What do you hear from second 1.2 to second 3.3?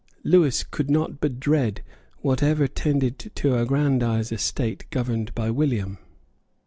but dread whatever tended